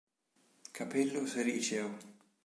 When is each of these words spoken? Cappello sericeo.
Cappello 0.77 1.27
sericeo. 1.27 1.87